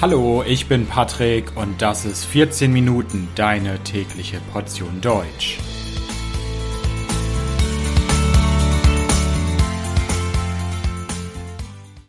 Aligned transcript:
Hallo, 0.00 0.44
ich 0.46 0.68
bin 0.68 0.86
Patrick 0.86 1.56
und 1.56 1.82
das 1.82 2.04
ist 2.04 2.24
14 2.24 2.72
Minuten 2.72 3.26
deine 3.34 3.82
tägliche 3.82 4.40
Portion 4.52 5.00
Deutsch. 5.00 5.58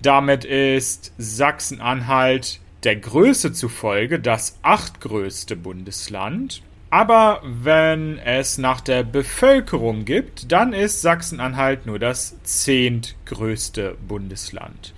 Damit 0.03 0.45
ist 0.45 1.15
Sachsen-Anhalt 1.17 2.61
der 2.85 2.97
Größe 2.97 3.55
zufolge 3.55 4.21
das 4.21 4.59
achtgrößte 4.61 5.57
Bundesland. 5.57 6.61
Aber 6.91 7.41
wenn 7.45 8.19
es 8.19 8.59
nach 8.59 8.81
der 8.81 9.05
Bevölkerung 9.05 10.05
gibt, 10.05 10.51
dann 10.51 10.73
ist 10.73 11.03
Sachsen-Anhalt 11.03 11.87
nur 11.87 12.01
das 12.01 12.43
zehntgrößte 12.43 13.97
Bundesland. 14.09 14.93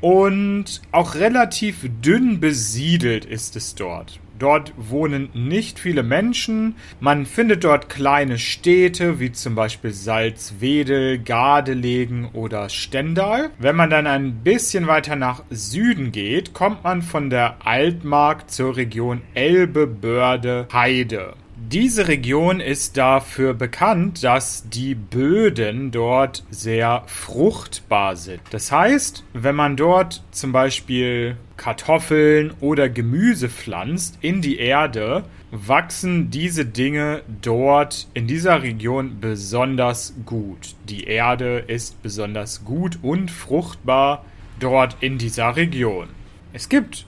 und 0.00 0.80
auch 0.92 1.16
relativ 1.16 1.88
dünn 2.00 2.38
besiedelt 2.38 3.24
ist 3.24 3.56
es 3.56 3.74
dort. 3.74 4.20
Dort 4.40 4.72
wohnen 4.78 5.28
nicht 5.34 5.78
viele 5.78 6.02
Menschen. 6.02 6.76
Man 6.98 7.26
findet 7.26 7.62
dort 7.62 7.90
kleine 7.90 8.38
Städte, 8.38 9.20
wie 9.20 9.32
zum 9.32 9.54
Beispiel 9.54 9.92
Salzwedel, 9.92 11.18
Gardelegen 11.18 12.30
oder 12.32 12.70
Stendal. 12.70 13.50
Wenn 13.58 13.76
man 13.76 13.90
dann 13.90 14.06
ein 14.06 14.42
bisschen 14.42 14.86
weiter 14.86 15.14
nach 15.14 15.44
Süden 15.50 16.10
geht, 16.10 16.54
kommt 16.54 16.84
man 16.84 17.02
von 17.02 17.28
der 17.28 17.66
Altmark 17.66 18.50
zur 18.50 18.76
Region 18.76 19.20
Elbe-Börde-Heide. 19.34 21.34
Diese 21.68 22.08
Region 22.08 22.58
ist 22.58 22.96
dafür 22.96 23.52
bekannt, 23.52 24.24
dass 24.24 24.68
die 24.70 24.94
Böden 24.94 25.90
dort 25.90 26.42
sehr 26.50 27.02
fruchtbar 27.06 28.16
sind. 28.16 28.40
Das 28.50 28.72
heißt, 28.72 29.24
wenn 29.34 29.54
man 29.54 29.76
dort 29.76 30.22
zum 30.30 30.52
Beispiel 30.52 31.36
Kartoffeln 31.58 32.54
oder 32.60 32.88
Gemüse 32.88 33.50
pflanzt 33.50 34.16
in 34.22 34.40
die 34.40 34.58
Erde, 34.58 35.24
wachsen 35.50 36.30
diese 36.30 36.64
Dinge 36.64 37.22
dort 37.42 38.08
in 38.14 38.26
dieser 38.26 38.62
Region 38.62 39.20
besonders 39.20 40.14
gut. 40.24 40.74
Die 40.88 41.04
Erde 41.04 41.58
ist 41.58 42.02
besonders 42.02 42.64
gut 42.64 42.98
und 43.02 43.30
fruchtbar 43.30 44.24
dort 44.60 44.96
in 45.00 45.18
dieser 45.18 45.56
Region. 45.56 46.08
Es 46.54 46.70
gibt 46.70 47.06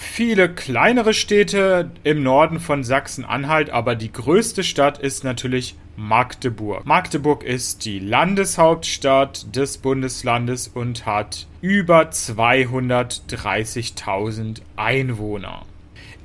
viele 0.00 0.48
kleinere 0.48 1.14
Städte 1.14 1.90
im 2.04 2.22
Norden 2.22 2.58
von 2.58 2.82
Sachsen-Anhalt, 2.82 3.68
aber 3.70 3.94
die 3.94 4.10
größte 4.10 4.64
Stadt 4.64 4.96
ist 4.98 5.22
natürlich 5.24 5.76
Magdeburg. 5.96 6.86
Magdeburg 6.86 7.44
ist 7.44 7.84
die 7.84 7.98
Landeshauptstadt 7.98 9.54
des 9.54 9.76
Bundeslandes 9.78 10.68
und 10.68 11.04
hat 11.04 11.46
über 11.60 12.04
230.000 12.04 14.62
Einwohner. 14.76 15.66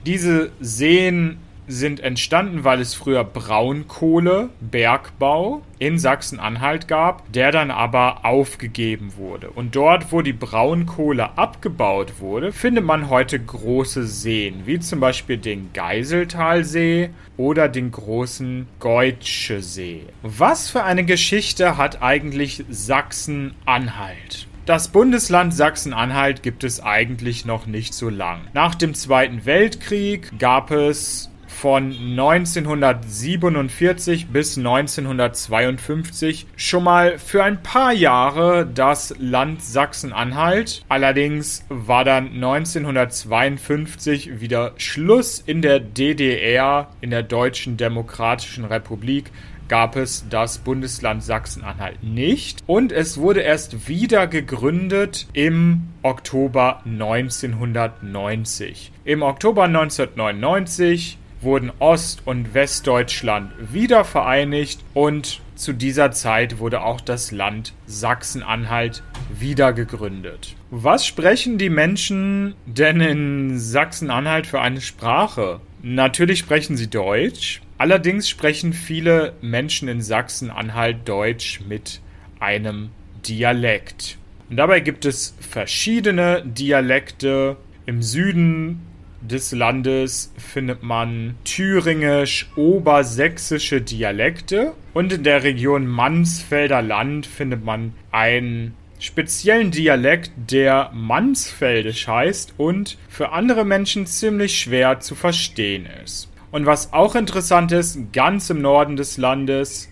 Diese 0.07 0.51
Seen 0.62 1.38
sind 1.68 2.00
entstanden, 2.00 2.63
weil 2.63 2.80
es 2.80 2.94
früher 2.94 3.25
Braunkohle-Bergbau 3.25 5.63
in 5.80 6.00
Sachsen-Anhalt 6.00 6.88
gab, 6.88 7.30
der 7.33 7.51
dann 7.51 7.71
aber 7.71 8.24
aufgegeben 8.24 9.18
wurde. 9.18 9.50
Und 9.50 9.75
dort, 9.75 10.13
wo 10.13 10.21
die 10.21 10.31
Braunkohle 10.31 11.38
abgebaut 11.38 12.21
wurde, 12.21 12.54
findet 12.54 12.86
man 12.86 13.09
heute 13.09 13.38
große 13.38 14.07
Seen, 14.07 14.65
wie 14.65 14.80
zum 14.80 15.01
Beispiel 15.01 15.36
den 15.36 15.74
Geiseltalsee 15.74 17.10
oder 17.36 17.68
den 17.68 17.92
großen 17.92 18.65
Geutsche 18.80 19.62
See. 19.62 20.03
Was 20.24 20.69
für 20.69 20.86
eine 20.86 21.03
Geschichte 21.03 21.75
hat 21.75 22.01
eigentlich 22.01 22.63
Sachsen-Anhalt? 22.69 24.46
Das 24.67 24.89
Bundesland 24.89 25.53
Sachsen-Anhalt 25.53 26.43
gibt 26.43 26.65
es 26.65 26.83
eigentlich 26.83 27.45
noch 27.45 27.67
nicht 27.67 27.93
so 27.93 28.09
lang. 28.09 28.41
Nach 28.51 28.75
dem 28.75 28.93
Zweiten 28.93 29.45
Weltkrieg 29.45 30.37
gab 30.39 30.71
es 30.71 31.31
von 31.47 31.93
1947 31.93 34.27
bis 34.27 34.57
1952 34.57 36.47
schon 36.57 36.83
mal 36.83 37.17
für 37.17 37.45
ein 37.45 37.63
paar 37.63 37.93
Jahre 37.93 38.67
das 38.67 39.15
Land 39.19 39.63
Sachsen-Anhalt. 39.63 40.83
Allerdings 40.89 41.63
war 41.69 42.03
dann 42.03 42.33
1952 42.33 44.41
wieder 44.41 44.73
Schluss 44.75 45.39
in 45.39 45.61
der 45.61 45.79
DDR, 45.79 46.89
in 46.99 47.11
der 47.11 47.23
Deutschen 47.23 47.77
Demokratischen 47.77 48.65
Republik 48.65 49.31
gab 49.67 49.95
es 49.95 50.25
das 50.29 50.59
Bundesland 50.59 51.23
Sachsen-Anhalt 51.23 52.03
nicht 52.03 52.63
und 52.67 52.91
es 52.91 53.17
wurde 53.17 53.41
erst 53.41 53.87
wieder 53.87 54.27
gegründet 54.27 55.27
im 55.33 55.89
Oktober 56.03 56.81
1990. 56.85 58.91
Im 59.03 59.21
Oktober 59.21 59.63
1999 59.63 61.17
wurden 61.41 61.71
Ost- 61.79 62.21
und 62.25 62.53
Westdeutschland 62.53 63.51
wieder 63.71 64.03
vereinigt 64.03 64.81
und 64.93 65.41
zu 65.55 65.73
dieser 65.73 66.11
Zeit 66.11 66.59
wurde 66.59 66.81
auch 66.81 67.01
das 67.01 67.31
Land 67.31 67.73
Sachsen-Anhalt 67.87 69.03
wieder 69.37 69.73
gegründet. 69.73 70.55
Was 70.69 71.05
sprechen 71.05 71.57
die 71.57 71.69
Menschen 71.69 72.55
denn 72.65 73.01
in 73.01 73.59
Sachsen-Anhalt 73.59 74.47
für 74.47 74.61
eine 74.61 74.81
Sprache? 74.81 75.59
Natürlich 75.81 76.39
sprechen 76.39 76.77
sie 76.77 76.89
Deutsch, 76.89 77.61
Allerdings 77.77 78.27
sprechen 78.27 78.74
viele 78.74 79.33
Menschen 79.41 79.88
in 79.88 80.01
Sachsen-Anhalt 80.01 81.07
Deutsch 81.07 81.62
mit 81.68 82.01
einem 82.39 82.89
Dialekt. 83.27 84.18
Und 84.50 84.57
dabei 84.57 84.79
gibt 84.79 85.06
es 85.06 85.35
verschiedene 85.39 86.41
Dialekte. 86.44 87.57
Im 87.85 88.01
Süden 88.01 88.81
des 89.21 89.51
Landes 89.51 90.33
findet 90.38 90.81
man 90.83 91.35
thüringisch-obersächsische 91.44 93.81
Dialekte 93.81 94.74
und 94.94 95.12
in 95.13 95.24
der 95.24 95.44
Region 95.44 95.85
Mansfelder 95.88 96.81
Land 96.81 97.27
findet 97.27 97.63
man 97.63 97.94
einen 98.12 98.74
speziellen 99.00 99.69
Dialekt, 99.71 100.31
der 100.35 100.91
Mansfeldisch 100.94 102.07
heißt 102.07 102.56
und 102.57 102.97
für 103.09 103.31
andere 103.31 103.63
Menschen 103.65 104.06
ziemlich 104.07 104.59
schwer 104.59 105.00
zu 105.00 105.15
verstehen 105.15 105.88
ist. 106.03 106.29
Und 106.51 106.65
was 106.65 106.94
auch 106.94 107.15
interessant 107.15 107.71
ist, 107.71 108.13
ganz 108.13 108.49
im 108.49 108.61
Norden 108.61 108.95
des 108.95 109.17
Landes, 109.17 109.89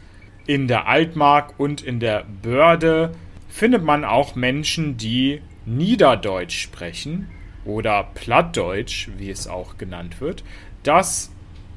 in 0.47 0.67
der 0.67 0.87
Altmark 0.87 1.59
und 1.59 1.81
in 1.81 1.99
der 1.99 2.25
Börde, 2.41 3.11
findet 3.49 3.83
man 3.83 4.03
auch 4.03 4.35
Menschen, 4.35 4.97
die 4.97 5.41
Niederdeutsch 5.65 6.59
sprechen 6.59 7.27
oder 7.65 8.07
Plattdeutsch, 8.13 9.09
wie 9.17 9.29
es 9.29 9.47
auch 9.47 9.77
genannt 9.77 10.21
wird, 10.21 10.43
das 10.83 11.31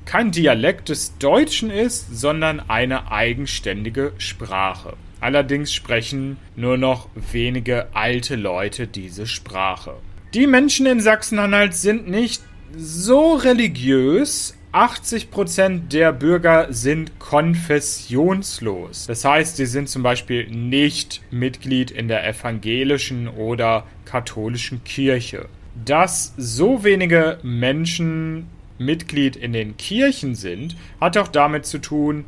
kein 0.05 0.31
Dialekt 0.31 0.89
des 0.89 1.19
Deutschen 1.19 1.71
ist, 1.71 2.19
sondern 2.19 2.61
eine 2.69 3.11
eigenständige 3.11 4.13
Sprache. 4.19 4.97
Allerdings 5.21 5.73
sprechen 5.73 6.37
nur 6.57 6.79
noch 6.79 7.09
wenige 7.15 7.89
alte 7.95 8.37
Leute 8.37 8.87
diese 8.87 9.27
Sprache. 9.27 9.97
Die 10.35 10.47
Menschen 10.47 10.87
in 10.87 11.01
Sachsen-Anhalt 11.01 11.75
sind 11.75 12.09
nicht 12.09 12.43
so 12.77 13.35
religiös, 13.35 14.58
80% 14.73 15.89
der 15.89 16.13
Bürger 16.13 16.67
sind 16.71 17.19
konfessionslos. 17.19 19.07
Das 19.07 19.25
heißt, 19.25 19.57
sie 19.57 19.67
sind 19.67 19.89
zum 19.89 20.03
Beispiel 20.03 20.47
nicht 20.51 21.23
Mitglied 21.31 21.91
in 21.91 22.09
der 22.09 22.27
evangelischen 22.29 23.29
oder 23.29 23.87
katholischen 24.05 24.85
Kirche. 24.85 25.49
Dass 25.85 26.35
so 26.37 26.85
wenige 26.85 27.39
Menschen 27.43 28.47
Mitglied 28.79 29.37
in 29.37 29.53
den 29.53 29.77
Kirchen 29.77 30.35
sind, 30.35 30.77
hat 31.01 31.17
auch 31.17 31.29
damit 31.29 31.65
zu 31.67 31.79
tun, 31.79 32.27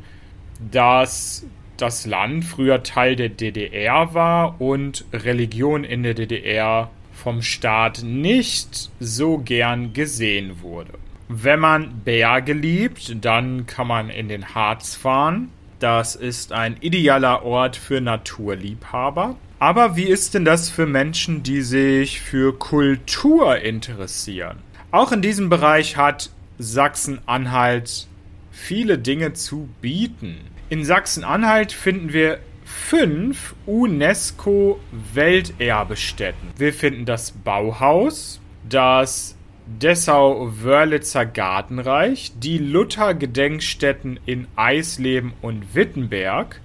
dass 0.71 1.45
das 1.77 2.05
Land 2.05 2.45
früher 2.45 2.83
Teil 2.83 3.15
der 3.15 3.29
DDR 3.29 4.13
war 4.13 4.61
und 4.61 5.05
Religion 5.13 5.83
in 5.83 6.03
der 6.03 6.13
DDR 6.13 6.91
vom 7.13 7.41
Staat 7.41 8.03
nicht 8.03 8.89
so 8.99 9.37
gern 9.37 9.93
gesehen 9.93 10.61
wurde. 10.61 10.93
Wenn 11.33 11.61
man 11.61 12.01
Berge 12.03 12.51
liebt, 12.51 13.23
dann 13.23 13.65
kann 13.65 13.87
man 13.87 14.09
in 14.09 14.27
den 14.27 14.53
Harz 14.53 14.97
fahren. 14.97 15.47
Das 15.79 16.17
ist 16.17 16.51
ein 16.51 16.75
idealer 16.81 17.43
Ort 17.43 17.77
für 17.77 18.01
Naturliebhaber. 18.01 19.37
Aber 19.57 19.95
wie 19.95 20.03
ist 20.03 20.33
denn 20.33 20.43
das 20.43 20.69
für 20.69 20.85
Menschen, 20.85 21.41
die 21.41 21.61
sich 21.61 22.19
für 22.19 22.59
Kultur 22.59 23.59
interessieren? 23.59 24.57
Auch 24.91 25.13
in 25.13 25.21
diesem 25.21 25.49
Bereich 25.49 25.95
hat 25.95 26.31
Sachsen-Anhalt 26.57 28.07
viele 28.51 28.97
Dinge 28.97 29.31
zu 29.31 29.69
bieten. 29.79 30.35
In 30.67 30.83
Sachsen-Anhalt 30.83 31.71
finden 31.71 32.11
wir 32.11 32.39
fünf 32.65 33.55
UNESCO-Welterbestätten. 33.67 36.49
Wir 36.57 36.73
finden 36.73 37.05
das 37.05 37.31
Bauhaus, 37.31 38.41
das 38.67 39.37
Dessau-Wörlitzer 39.79 41.25
Gartenreich, 41.25 42.31
die 42.37 42.57
Luther-Gedenkstätten 42.57 44.19
in 44.25 44.47
Eisleben 44.55 45.33
und 45.41 45.75
Wittenberg, 45.75 46.61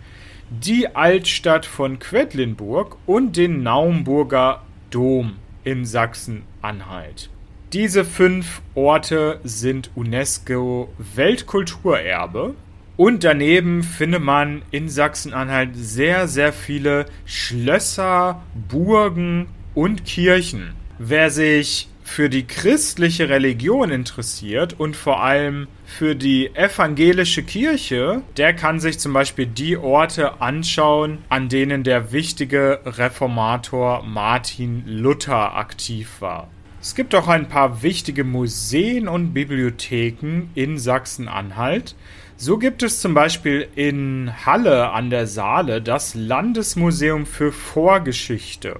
die 0.50 0.94
Altstadt 0.94 1.66
von 1.66 1.98
Quedlinburg 1.98 2.96
und 3.06 3.36
den 3.36 3.62
Naumburger 3.62 4.62
Dom 4.90 5.36
in 5.64 5.84
Sachsen-Anhalt. 5.84 7.30
Diese 7.72 8.04
fünf 8.04 8.62
Orte 8.75 9.40
sind 9.42 9.90
UNESCO 9.94 10.88
Weltkulturerbe 11.14 12.54
Und 12.96 13.25
daneben 13.25 13.82
findet 13.82 14.22
man 14.22 14.62
in 14.70 14.88
Sachsen-Anhalt 14.88 15.70
sehr, 15.75 16.28
sehr 16.28 16.52
viele 16.52 17.06
Schlösser, 17.26 18.42
Burgen 18.68 19.48
und 19.75 20.06
Kirchen. 20.06 20.72
Wer 20.98 21.30
sich 21.30 21.88
für 22.06 22.30
die 22.30 22.46
christliche 22.46 23.28
Religion 23.28 23.90
interessiert 23.90 24.78
und 24.78 24.96
vor 24.96 25.22
allem 25.22 25.66
für 25.84 26.14
die 26.14 26.54
evangelische 26.54 27.42
Kirche, 27.42 28.22
der 28.36 28.54
kann 28.54 28.78
sich 28.78 29.00
zum 29.00 29.12
Beispiel 29.12 29.46
die 29.46 29.76
Orte 29.76 30.40
anschauen, 30.40 31.18
an 31.28 31.48
denen 31.48 31.82
der 31.82 32.12
wichtige 32.12 32.80
Reformator 32.86 34.04
Martin 34.04 34.84
Luther 34.86 35.56
aktiv 35.56 36.20
war. 36.20 36.48
Es 36.80 36.94
gibt 36.94 37.12
auch 37.14 37.26
ein 37.26 37.48
paar 37.48 37.82
wichtige 37.82 38.22
Museen 38.22 39.08
und 39.08 39.34
Bibliotheken 39.34 40.48
in 40.54 40.78
Sachsen-Anhalt. 40.78 41.96
So 42.36 42.56
gibt 42.56 42.84
es 42.84 43.00
zum 43.00 43.14
Beispiel 43.14 43.66
in 43.75 44.30
Halle 44.46 44.92
an 44.92 45.10
der 45.10 45.26
Saale 45.26 45.82
das 45.82 46.14
Landesmuseum 46.14 47.26
für 47.26 47.50
Vorgeschichte. 47.50 48.78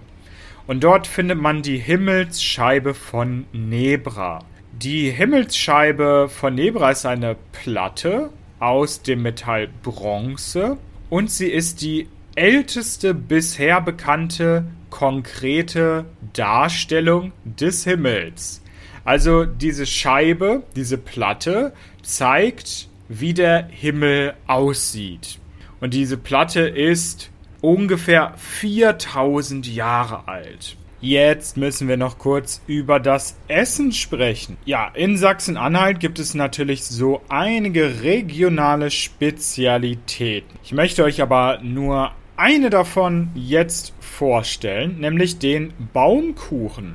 Und 0.66 0.82
dort 0.82 1.06
findet 1.06 1.38
man 1.40 1.62
die 1.62 1.78
Himmelsscheibe 1.78 2.94
von 2.94 3.46
Nebra. 3.52 4.44
Die 4.73 5.11
Himmelsscheibe 5.11 6.28
von 6.28 6.54
Nebra 6.54 6.90
ist 6.90 7.06
eine 7.06 7.37
Platte 7.52 8.30
aus 8.58 9.02
dem 9.02 9.23
Metall 9.23 9.68
Bronze 9.82 10.76
und 11.08 11.30
sie 11.30 11.49
ist 11.49 11.82
die 11.82 12.08
älteste 12.35 13.14
bisher 13.14 13.80
bekannte 13.80 14.64
konkrete 14.90 16.04
Darstellung 16.32 17.32
des 17.44 17.85
Himmels. 17.85 18.62
Also 19.04 19.44
diese 19.44 19.87
Scheibe, 19.87 20.64
diese 20.75 20.99
Platte 20.99 21.73
zeigt, 22.02 22.88
wie 23.08 23.35
der 23.35 23.66
Himmel 23.70 24.35
aussieht. 24.46 25.38
Und 25.80 25.94
diese 25.94 26.16
Platte 26.16 26.62
ist 26.62 27.30
ungefähr 27.66 28.32
4000 28.37 29.66
Jahre 29.66 30.28
alt. 30.28 30.76
Jetzt 31.00 31.56
müssen 31.56 31.88
wir 31.88 31.96
noch 31.96 32.16
kurz 32.16 32.62
über 32.68 33.00
das 33.00 33.37
Essen 33.49 33.90
sprechen. 33.90 34.56
Ja, 34.64 34.92
in 34.94 35.16
Sachsen-Anhalt 35.16 35.99
gibt 35.99 36.20
es 36.20 36.35
natürlich 36.35 36.85
so 36.85 37.23
einige 37.28 38.02
regionale 38.02 38.92
Spezialitäten. 38.92 40.58
Ich 40.62 40.73
möchte 40.73 41.02
euch 41.02 41.20
aber 41.20 41.58
nur 41.61 42.12
eine 42.37 42.70
davon 42.70 43.30
jetzt 43.35 43.92
vorstellen, 43.99 45.00
nämlich 45.00 45.38
den 45.40 45.73
Baumkuchen. 45.92 46.94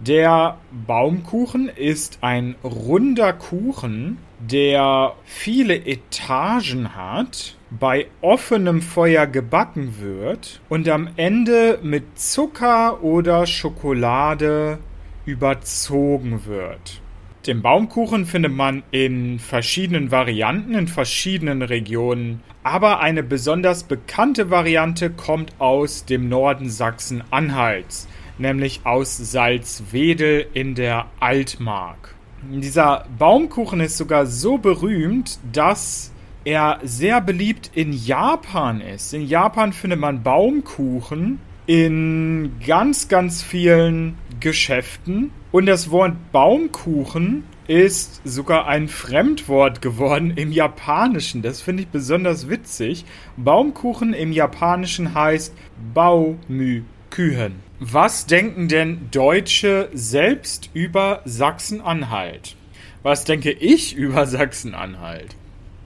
Der 0.00 0.58
Baumkuchen 0.86 1.68
ist 1.68 2.18
ein 2.20 2.54
runder 2.62 3.32
Kuchen, 3.32 4.18
der 4.38 5.14
viele 5.24 5.74
Etagen 5.74 6.94
hat, 6.94 7.56
bei 7.68 8.06
offenem 8.20 8.80
Feuer 8.80 9.26
gebacken 9.26 9.96
wird 9.98 10.60
und 10.68 10.88
am 10.88 11.08
Ende 11.16 11.80
mit 11.82 12.16
Zucker 12.16 13.02
oder 13.02 13.44
Schokolade 13.46 14.78
überzogen 15.26 16.46
wird. 16.46 17.02
Den 17.48 17.60
Baumkuchen 17.60 18.24
findet 18.24 18.52
man 18.52 18.84
in 18.92 19.40
verschiedenen 19.40 20.12
Varianten 20.12 20.74
in 20.74 20.86
verschiedenen 20.86 21.62
Regionen, 21.62 22.40
aber 22.62 23.00
eine 23.00 23.24
besonders 23.24 23.82
bekannte 23.82 24.48
Variante 24.48 25.10
kommt 25.10 25.52
aus 25.58 26.04
dem 26.04 26.28
Norden 26.28 26.70
Sachsen-Anhalts 26.70 28.06
nämlich 28.38 28.80
aus 28.84 29.16
Salzwedel 29.16 30.46
in 30.54 30.74
der 30.74 31.06
Altmark. 31.20 32.14
Dieser 32.42 33.04
Baumkuchen 33.18 33.80
ist 33.80 33.96
sogar 33.96 34.26
so 34.26 34.58
berühmt, 34.58 35.38
dass 35.52 36.12
er 36.44 36.78
sehr 36.82 37.20
beliebt 37.20 37.70
in 37.74 37.92
Japan 37.92 38.80
ist. 38.80 39.12
In 39.12 39.26
Japan 39.26 39.72
findet 39.72 39.98
man 39.98 40.22
Baumkuchen 40.22 41.40
in 41.66 42.52
ganz, 42.66 43.08
ganz 43.08 43.42
vielen 43.42 44.16
Geschäften. 44.40 45.32
Und 45.52 45.66
das 45.66 45.90
Wort 45.90 46.14
Baumkuchen 46.32 47.44
ist 47.66 48.22
sogar 48.24 48.66
ein 48.66 48.88
Fremdwort 48.88 49.82
geworden 49.82 50.32
im 50.36 50.52
Japanischen. 50.52 51.42
Das 51.42 51.60
finde 51.60 51.82
ich 51.82 51.88
besonders 51.88 52.48
witzig. 52.48 53.04
Baumkuchen 53.36 54.14
im 54.14 54.32
Japanischen 54.32 55.14
heißt 55.14 55.54
Baumü-Kühen. 55.92 57.67
Was 57.80 58.26
denken 58.26 58.66
denn 58.66 59.08
Deutsche 59.12 59.88
selbst 59.94 60.68
über 60.74 61.22
Sachsen-Anhalt? 61.24 62.56
Was 63.04 63.24
denke 63.24 63.52
ich 63.52 63.94
über 63.94 64.26
Sachsen-Anhalt? 64.26 65.36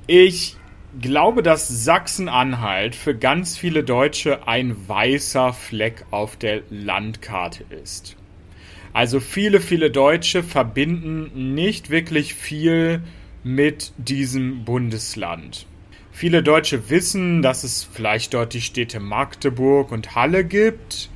Ich 0.06 0.56
glaube, 0.98 1.42
dass 1.42 1.68
Sachsen-Anhalt 1.68 2.94
für 2.94 3.14
ganz 3.14 3.58
viele 3.58 3.84
Deutsche 3.84 4.48
ein 4.48 4.88
weißer 4.88 5.52
Fleck 5.52 6.06
auf 6.10 6.36
der 6.36 6.62
Landkarte 6.70 7.64
ist. 7.82 8.16
Also 8.94 9.20
viele, 9.20 9.60
viele 9.60 9.90
Deutsche 9.90 10.42
verbinden 10.42 11.54
nicht 11.54 11.90
wirklich 11.90 12.32
viel 12.32 13.02
mit 13.44 13.92
diesem 13.98 14.64
Bundesland. 14.64 15.66
Viele 16.10 16.42
Deutsche 16.42 16.88
wissen, 16.88 17.42
dass 17.42 17.64
es 17.64 17.84
vielleicht 17.84 18.32
dort 18.32 18.54
die 18.54 18.62
Städte 18.62 18.98
Magdeburg 18.98 19.92
und 19.92 20.14
Halle 20.14 20.44
gibt, 20.44 21.10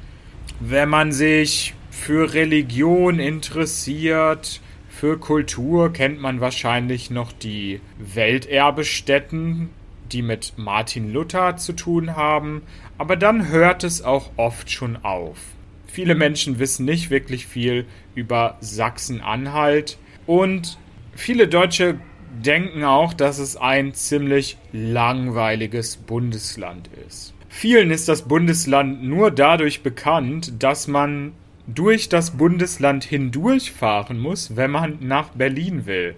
wenn 0.60 0.88
man 0.88 1.12
sich 1.12 1.74
für 1.90 2.34
Religion 2.34 3.18
interessiert, 3.18 4.60
für 4.88 5.18
Kultur 5.18 5.92
kennt 5.92 6.20
man 6.20 6.40
wahrscheinlich 6.40 7.10
noch 7.10 7.32
die 7.32 7.80
Welterbestätten, 7.98 9.68
die 10.12 10.22
mit 10.22 10.54
Martin 10.56 11.12
Luther 11.12 11.56
zu 11.56 11.74
tun 11.74 12.16
haben, 12.16 12.62
aber 12.96 13.16
dann 13.16 13.48
hört 13.48 13.84
es 13.84 14.02
auch 14.02 14.30
oft 14.36 14.70
schon 14.70 14.96
auf. 14.96 15.38
Viele 15.86 16.14
Menschen 16.14 16.58
wissen 16.58 16.86
nicht 16.86 17.10
wirklich 17.10 17.46
viel 17.46 17.86
über 18.14 18.56
Sachsen-Anhalt 18.60 19.98
und 20.26 20.78
viele 21.14 21.48
Deutsche 21.48 21.98
denken 22.44 22.84
auch, 22.84 23.14
dass 23.14 23.38
es 23.38 23.56
ein 23.56 23.94
ziemlich 23.94 24.56
langweiliges 24.72 25.96
Bundesland 25.96 26.88
ist. 27.06 27.34
Vielen 27.48 27.90
ist 27.90 28.08
das 28.08 28.22
Bundesland 28.22 29.02
nur 29.02 29.30
dadurch 29.30 29.82
bekannt, 29.82 30.62
dass 30.62 30.88
man 30.88 31.32
durch 31.66 32.08
das 32.08 32.32
Bundesland 32.32 33.04
hindurchfahren 33.04 34.18
muss, 34.18 34.56
wenn 34.56 34.70
man 34.70 34.98
nach 35.00 35.30
Berlin 35.30 35.86
will. 35.86 36.14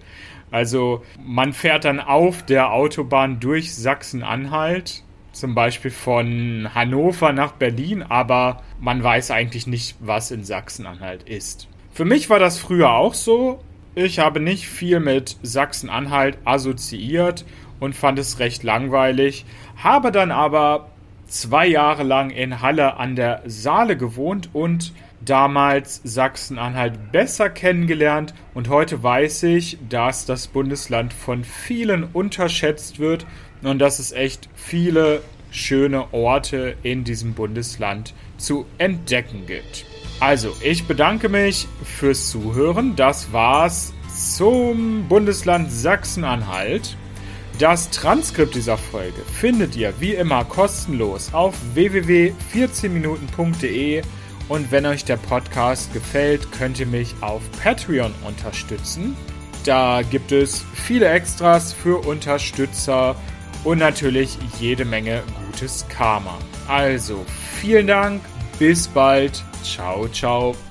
Also 0.51 1.03
man 1.23 1.53
fährt 1.53 1.85
dann 1.85 1.99
auf 1.99 2.43
der 2.43 2.71
Autobahn 2.71 3.39
durch 3.39 3.75
Sachsen-Anhalt, 3.75 5.03
zum 5.31 5.55
Beispiel 5.55 5.91
von 5.91 6.69
Hannover 6.73 7.33
nach 7.33 7.53
Berlin, 7.53 8.03
aber 8.03 8.63
man 8.79 9.03
weiß 9.03 9.31
eigentlich 9.31 9.67
nicht, 9.67 9.95
was 9.99 10.31
in 10.31 10.43
Sachsen-Anhalt 10.43 11.23
ist. 11.23 11.67
Für 11.91 12.05
mich 12.05 12.29
war 12.29 12.39
das 12.39 12.59
früher 12.59 12.91
auch 12.91 13.13
so. 13.13 13.59
Ich 13.95 14.19
habe 14.19 14.39
nicht 14.39 14.67
viel 14.67 14.99
mit 14.99 15.37
Sachsen-Anhalt 15.41 16.37
assoziiert 16.45 17.43
und 17.79 17.95
fand 17.95 18.19
es 18.19 18.39
recht 18.39 18.63
langweilig, 18.63 19.45
habe 19.77 20.11
dann 20.11 20.31
aber 20.31 20.89
zwei 21.27 21.67
Jahre 21.67 22.03
lang 22.03 22.29
in 22.29 22.61
Halle 22.61 22.97
an 22.97 23.15
der 23.15 23.41
Saale 23.45 23.97
gewohnt 23.97 24.49
und 24.53 24.93
damals 25.25 26.01
Sachsen-Anhalt 26.03 27.11
besser 27.11 27.49
kennengelernt 27.49 28.33
und 28.53 28.69
heute 28.69 29.01
weiß 29.03 29.43
ich, 29.43 29.77
dass 29.89 30.25
das 30.25 30.47
Bundesland 30.47 31.13
von 31.13 31.43
vielen 31.43 32.03
unterschätzt 32.03 32.99
wird 32.99 33.25
und 33.63 33.79
dass 33.79 33.99
es 33.99 34.11
echt 34.11 34.49
viele 34.55 35.21
schöne 35.51 36.13
Orte 36.13 36.75
in 36.83 37.03
diesem 37.03 37.33
Bundesland 37.33 38.13
zu 38.37 38.65
entdecken 38.77 39.45
gibt. 39.45 39.85
Also, 40.19 40.55
ich 40.59 40.85
bedanke 40.85 41.29
mich 41.29 41.67
fürs 41.83 42.29
Zuhören. 42.29 42.95
Das 42.95 43.31
war's 43.31 43.93
zum 44.13 45.07
Bundesland 45.07 45.71
Sachsen-Anhalt. 45.71 46.97
Das 47.57 47.89
Transkript 47.89 48.53
dieser 48.55 48.77
Folge 48.77 49.23
findet 49.39 49.75
ihr 49.75 49.93
wie 49.99 50.13
immer 50.13 50.45
kostenlos 50.45 51.33
auf 51.33 51.55
www.14minuten.de 51.73 54.03
und 54.47 54.71
wenn 54.71 54.85
euch 54.85 55.03
der 55.05 55.17
Podcast 55.17 55.91
gefällt, 55.93 56.51
könnt 56.51 56.79
ihr 56.79 56.87
mich 56.87 57.15
auf 57.21 57.41
Patreon 57.61 58.13
unterstützen. 58.25 59.15
Da 59.65 60.01
gibt 60.01 60.31
es 60.31 60.65
viele 60.73 61.09
Extras 61.09 61.73
für 61.73 62.07
Unterstützer 62.07 63.15
und 63.63 63.79
natürlich 63.79 64.37
jede 64.59 64.85
Menge 64.85 65.23
gutes 65.45 65.85
Karma. 65.89 66.37
Also 66.67 67.25
vielen 67.59 67.87
Dank, 67.87 68.21
bis 68.57 68.87
bald, 68.87 69.43
ciao, 69.63 70.07
ciao. 70.09 70.68